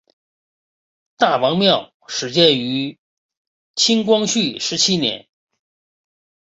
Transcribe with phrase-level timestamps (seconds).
[1.15, 2.97] 大王庙始建于
[3.75, 5.27] 清光绪十七年。